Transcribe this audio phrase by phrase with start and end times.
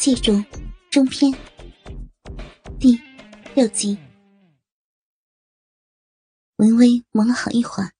[0.00, 0.42] 借种
[0.90, 1.30] 中篇
[2.78, 2.98] 第
[3.54, 3.98] 六集，
[6.56, 7.92] 文威磨了好一会儿，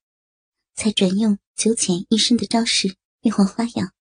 [0.74, 3.92] 才转用九浅一深的招式变换花样，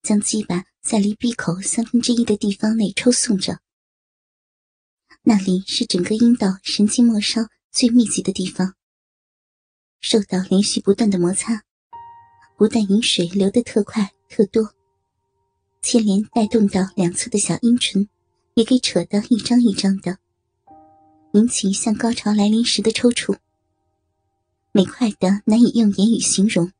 [0.00, 3.58] 将鸡巴在离闭口三分之一的地方内抽送着。
[5.22, 8.76] 那里是整个阴道神经末梢最密集的地方，
[9.98, 11.64] 受到连续不断的摩擦，
[12.56, 14.72] 不但饮水流得特快特多。
[15.82, 18.08] 牵连带动到两侧的小阴唇，
[18.54, 20.18] 也给扯得一张一张的，
[21.32, 23.36] 引起像高潮来临时的抽搐，
[24.70, 26.72] 美快的难以用言语形容。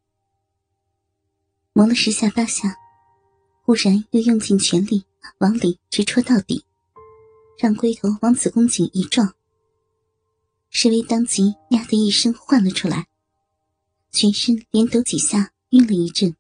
[1.73, 2.77] 磨了十下八下，
[3.63, 5.05] 忽然又用尽全力
[5.39, 6.65] 往里直戳到底，
[7.59, 9.35] 让龟头往子宫颈一撞。
[10.71, 13.09] 施威当即“呀”的一声唤了出来，
[14.13, 16.37] 全身连抖几下，晕了一阵。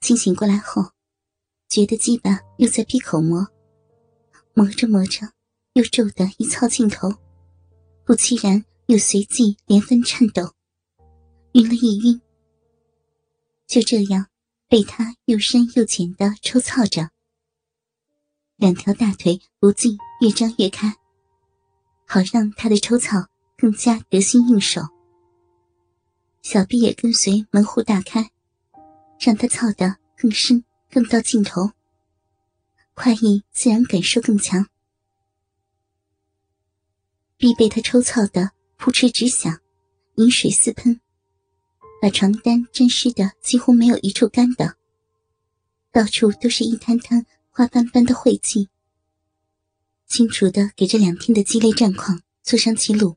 [0.00, 0.90] 清醒过来后。
[1.74, 3.44] 觉得鸡巴又在闭口磨，
[4.54, 5.28] 磨着磨着，
[5.72, 7.12] 又皱得一操劲头，
[8.04, 10.52] 不期然又随即连番颤抖，
[11.54, 12.20] 晕了一晕。
[13.66, 14.26] 就这样
[14.68, 17.10] 被他又深又浅的抽操着，
[18.54, 20.94] 两条大腿不禁越张越开，
[22.06, 24.80] 好让他的抽操更加得心应手。
[26.40, 28.30] 小臂也跟随门户大开，
[29.18, 30.64] 让他操得更深。
[30.94, 31.72] 更到尽头，
[32.94, 34.68] 快意自然感受更强，
[37.36, 39.60] 必被他抽操的扑哧直响，
[40.14, 41.00] 饮水四喷，
[42.00, 44.76] 把床单沾湿的几乎没有一处干的，
[45.90, 48.68] 到处都是一滩滩花斑斑的秽迹，
[50.06, 53.16] 清楚的给这两天的激烈战况做上记录。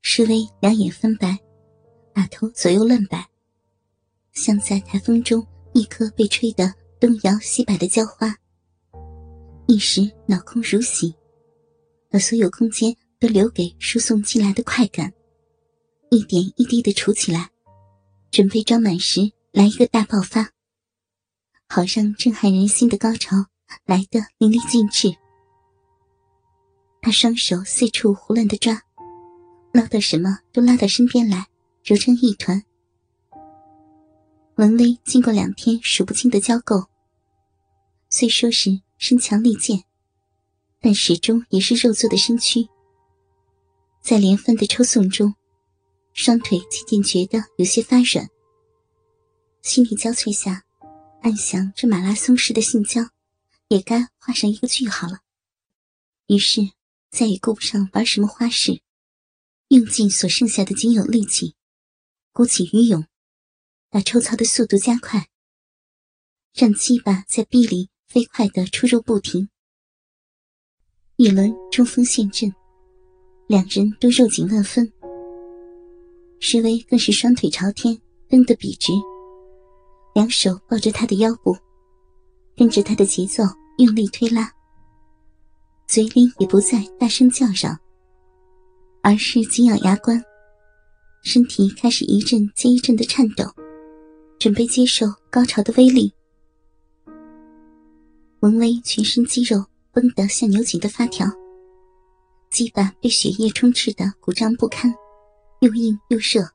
[0.00, 1.40] 施威两眼翻白，
[2.12, 3.28] 把头左右乱摆，
[4.30, 5.44] 像在台风中。
[5.74, 8.32] 一颗被吹得东摇西摆的娇花，
[9.66, 11.12] 一时脑空如洗，
[12.08, 15.12] 把所有空间都留给输送进来的快感，
[16.10, 17.50] 一点一滴的储起来，
[18.30, 20.48] 准备装满时来一个大爆发，
[21.68, 23.46] 好让震撼人心的高潮
[23.84, 25.12] 来得淋漓尽致。
[27.02, 28.80] 他双手四处胡乱的抓，
[29.72, 31.48] 捞到什么都拉到身边来，
[31.82, 32.62] 揉成一团。
[34.56, 36.86] 文威经过两天数不清的交媾，
[38.08, 39.82] 虽说是身强力健，
[40.80, 42.68] 但始终也是肉做的身躯。
[44.00, 45.34] 在连番的抽送中，
[46.12, 48.28] 双腿渐渐觉得有些发软。
[49.62, 50.62] 心力交瘁下，
[51.22, 53.02] 暗想这马拉松式的性交，
[53.66, 55.18] 也该画上一个句号了。
[56.28, 56.60] 于是
[57.10, 58.80] 再也顾不上玩什么花式，
[59.66, 61.56] 用尽所剩下的仅有力气，
[62.30, 63.04] 鼓起鱼勇。
[63.94, 65.28] 把抽操的速度加快，
[66.52, 69.48] 让鸡巴在壁里飞快的出入不停。
[71.14, 72.52] 一轮冲锋陷阵，
[73.46, 74.92] 两人都肉紧万分。
[76.40, 77.96] 石威更是双腿朝天
[78.28, 78.90] 蹬得笔直，
[80.12, 81.56] 两手抱着他的腰部，
[82.56, 83.44] 跟着他的节奏
[83.78, 84.52] 用力推拉，
[85.86, 87.78] 嘴里也不再大声叫嚷，
[89.04, 90.20] 而是紧咬牙关，
[91.22, 93.44] 身体开始一阵接一阵的颤抖。
[94.44, 96.12] 准备接受高潮的威力，
[98.40, 101.26] 文威全身肌肉绷得像扭紧的发条，
[102.50, 104.94] 鸡巴被血液充斥的鼓胀不堪，
[105.62, 106.46] 又硬又热，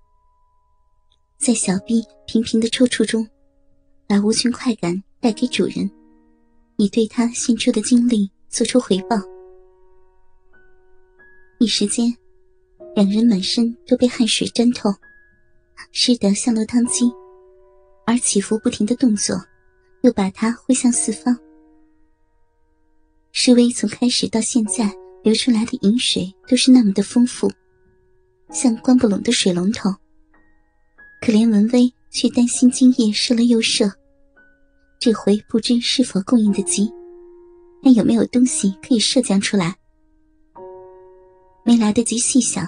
[1.39, 3.27] 在小臂频频的抽搐中，
[4.06, 5.89] 把无穷快感带给主人，
[6.77, 9.17] 以对他献出的精力做出回报。
[11.57, 12.16] 一时间，
[12.94, 14.91] 两人满身都被汗水沾透，
[15.91, 17.11] 湿得像落汤鸡。
[18.09, 19.40] 而起伏不停的动作，
[20.02, 21.38] 又把它挥向四方。
[23.31, 24.92] 施威从开始到现在
[25.24, 27.52] 流出来的饮水都是那么的丰富，
[28.50, 29.92] 像关不拢的水龙头。
[31.22, 33.88] 可怜文威却担心今夜射了又射，
[35.00, 36.92] 这回不知是否供应得及，
[37.83, 39.75] 还有没有东西可以射将出来？
[41.63, 42.68] 没来得及细想，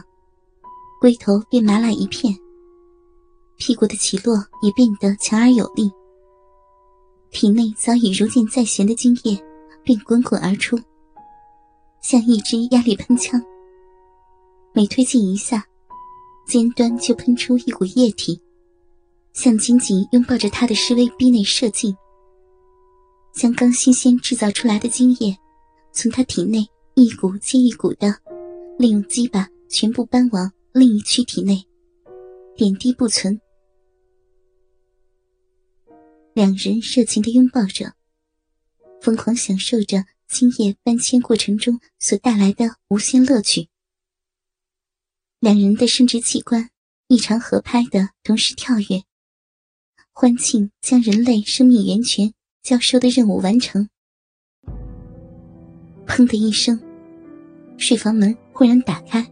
[0.99, 2.31] 龟头便麻辣一片。
[3.61, 5.91] 屁股的起落也变得强而有力，
[7.29, 9.39] 体内早已如箭在弦的精液
[9.83, 10.75] 便滚滚而出，
[12.01, 13.39] 像一支压力喷枪。
[14.73, 15.63] 每推进一下，
[16.47, 18.41] 尖端就喷出一股液体，
[19.33, 21.95] 向紧紧拥抱着他的尸威逼内射进，
[23.31, 25.37] 将刚新鲜制造出来的精液
[25.91, 26.65] 从他体内
[26.95, 28.11] 一股接一股的
[28.79, 31.63] 利用鸡巴全部搬往另一躯体内，
[32.55, 33.39] 点滴不存。
[36.41, 37.93] 两人热情的拥抱着，
[38.99, 43.67] 疯狂享受着今夜搬迁过程中所带来的无限乐趣。
[45.39, 46.71] 两人的生殖器官
[47.09, 49.03] 异常合拍的同时跳跃，
[50.13, 52.33] 欢庆将人类生命源泉
[52.63, 53.87] 交收的任务完成。
[56.07, 56.81] 砰的一声，
[57.77, 59.23] 睡房门忽然打开，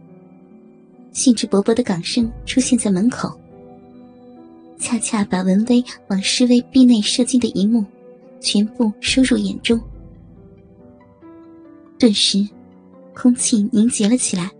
[1.10, 3.39] 兴致勃勃的港生出现在门口，
[4.80, 7.84] 恰恰把文威往施威逼内射进的一幕
[8.40, 9.78] 全部收入眼中。
[11.98, 12.48] 顿时，
[13.14, 14.50] 空气凝结了起来，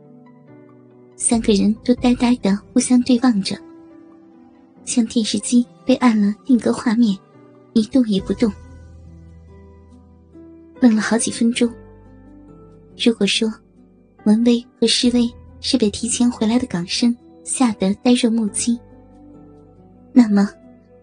[1.16, 3.56] 三个人都呆呆的互相对望着，
[4.84, 7.18] 像电视机被按了定格画面，
[7.72, 8.52] 一动也不动，
[10.80, 11.72] 愣了好几分钟。
[13.02, 13.50] 如果说
[14.24, 15.28] 文威和施威
[15.60, 18.78] 是被提前回来的港生吓得呆若木鸡，
[20.12, 20.48] 那么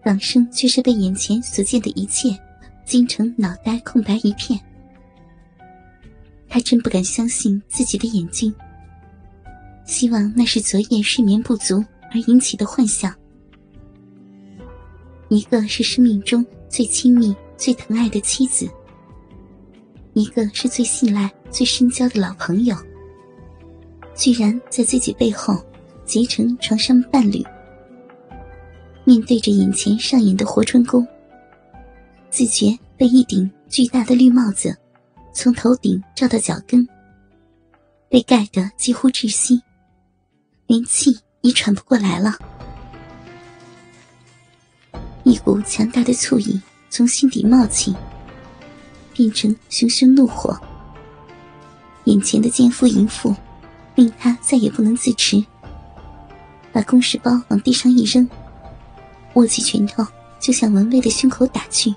[0.04, 2.36] 朗生却是被眼前所见的一切
[2.84, 4.58] 惊成脑袋空白一片。
[6.48, 8.54] 他真不敢相信自己的眼睛，
[9.84, 13.14] 希望那是昨夜睡眠不足而引起的幻想。
[15.28, 18.66] 一个是生命中最亲密、最疼爱的妻子。
[20.14, 22.74] 一个是最信赖、最深交的老朋友，
[24.14, 25.62] 居然在自己背后
[26.06, 27.44] 结成床上伴侣。
[29.08, 31.08] 面对着眼前上演的活春宫，
[32.28, 34.76] 自觉被一顶巨大的绿帽子
[35.32, 36.86] 从头顶罩到脚跟，
[38.10, 39.62] 被盖得几乎窒息，
[40.66, 42.36] 连气也喘不过来了。
[45.22, 46.60] 一股强大的醋意
[46.90, 47.96] 从心底冒起。
[49.14, 50.54] 变成熊熊怒火，
[52.04, 53.34] 眼前的奸夫淫妇
[53.94, 55.42] 令他再也不能自持，
[56.74, 58.28] 把公事包往地上一扔，
[59.38, 60.04] 握起拳头
[60.40, 61.94] 就向文威的胸口打去。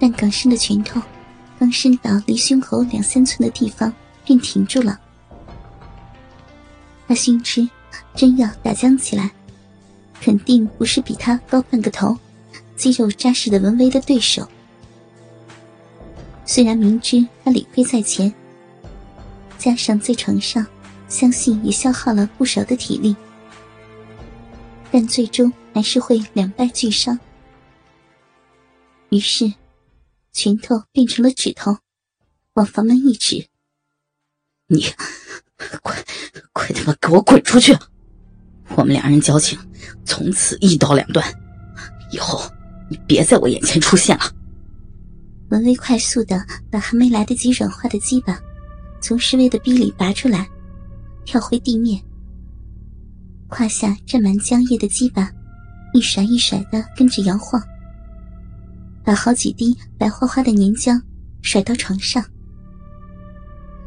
[0.00, 1.00] 但港生的拳头
[1.58, 3.92] 刚伸到离胸口两三寸的地方，
[4.24, 4.98] 便停住了。
[7.06, 7.66] 他心知
[8.16, 9.30] 真要打僵起来，
[10.20, 12.18] 肯定不是比他高半个头、
[12.74, 14.46] 肌肉扎实的文威的对手。
[16.44, 18.32] 虽然明知他理亏在前，
[19.56, 20.66] 加上在床上，
[21.08, 23.14] 相信也消耗了不少的体力，
[24.90, 27.20] 但最终还是会两败俱伤。
[29.10, 29.52] 于是，
[30.32, 31.76] 拳头变成了指头，
[32.54, 33.46] 往房门一指
[34.68, 34.86] ：“你，
[35.82, 36.02] 快，
[36.54, 37.76] 快他妈给我滚出去！
[38.74, 39.58] 我们两人交情
[40.02, 41.22] 从此一刀两断，
[42.10, 42.40] 以后
[42.90, 44.32] 你别在我眼前出现了。”
[45.52, 48.40] 文威快速的把还没来得及软化的鸡巴
[49.02, 50.48] 从侍卫的逼里拔出来，
[51.26, 52.02] 跳回地面。
[53.48, 55.30] 胯下沾满浆液的鸡巴
[55.96, 57.58] 一甩一甩的跟着摇晃，
[59.02, 61.00] 把好几滴白花花的粘浆
[61.40, 62.22] 甩到床上。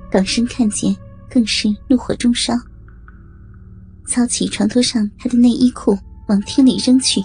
[0.09, 0.95] 港生看见，
[1.29, 2.55] 更是怒火中烧，
[4.07, 5.95] 操起床头上他的内衣裤
[6.29, 7.21] 往厅里扔去，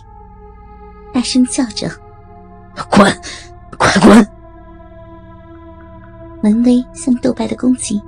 [1.14, 1.90] 大声叫着
[2.90, 3.10] ：“滚！”
[3.78, 4.28] 快滚！
[6.42, 7.98] 门威像斗败的公鸡，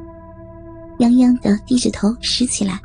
[0.99, 2.79] 泱泱的低着头拾起来，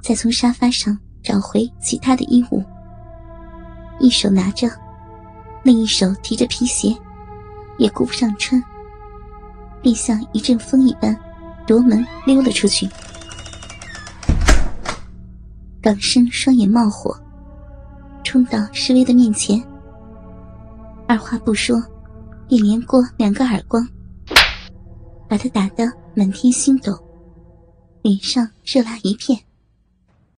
[0.00, 2.62] 再从沙发上找回其他的衣物，
[4.00, 4.68] 一手拿着，
[5.62, 6.96] 另一手提着皮鞋，
[7.78, 8.62] 也顾不上穿，
[9.82, 11.14] 便像一阵风一般
[11.66, 12.88] 夺门溜了出去。
[15.80, 17.16] 港生双眼冒火，
[18.24, 19.62] 冲到施威的面前。
[21.06, 21.82] 二话不说，
[22.48, 23.86] 便连过两个耳光，
[25.28, 26.98] 把他打得满天星斗，
[28.02, 29.38] 脸上热辣一片。